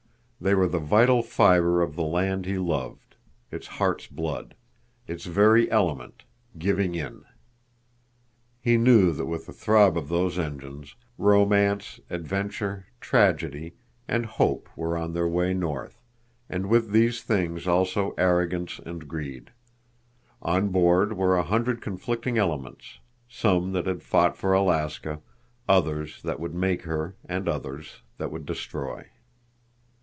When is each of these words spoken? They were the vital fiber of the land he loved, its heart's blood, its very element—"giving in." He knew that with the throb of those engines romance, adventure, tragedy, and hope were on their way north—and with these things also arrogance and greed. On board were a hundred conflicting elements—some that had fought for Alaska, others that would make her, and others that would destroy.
They 0.43 0.55
were 0.55 0.67
the 0.67 0.79
vital 0.79 1.21
fiber 1.21 1.83
of 1.83 1.95
the 1.95 2.01
land 2.01 2.47
he 2.47 2.57
loved, 2.57 3.15
its 3.51 3.67
heart's 3.77 4.07
blood, 4.07 4.55
its 5.05 5.27
very 5.27 5.69
element—"giving 5.69 6.95
in." 6.95 7.25
He 8.59 8.75
knew 8.75 9.11
that 9.11 9.27
with 9.27 9.45
the 9.45 9.53
throb 9.53 9.95
of 9.95 10.09
those 10.09 10.39
engines 10.39 10.95
romance, 11.19 11.99
adventure, 12.09 12.87
tragedy, 12.99 13.75
and 14.07 14.25
hope 14.25 14.67
were 14.75 14.97
on 14.97 15.13
their 15.13 15.27
way 15.27 15.53
north—and 15.53 16.65
with 16.69 16.89
these 16.89 17.21
things 17.21 17.67
also 17.67 18.15
arrogance 18.17 18.79
and 18.83 19.07
greed. 19.07 19.51
On 20.41 20.69
board 20.69 21.13
were 21.15 21.37
a 21.37 21.43
hundred 21.43 21.81
conflicting 21.81 22.39
elements—some 22.39 23.73
that 23.73 23.85
had 23.85 24.01
fought 24.01 24.35
for 24.35 24.53
Alaska, 24.53 25.21
others 25.69 26.19
that 26.23 26.39
would 26.39 26.55
make 26.55 26.81
her, 26.81 27.15
and 27.29 27.47
others 27.47 28.01
that 28.17 28.31
would 28.31 28.47
destroy. 28.47 29.05